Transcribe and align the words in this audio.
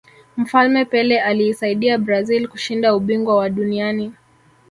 mfalme 0.37 0.85
pele 0.85 1.21
aliisaidia 1.21 1.97
brazil 1.97 2.47
kushinda 2.47 2.95
ubingwa 2.95 3.35
wa 3.35 3.49
duniani 3.49 4.13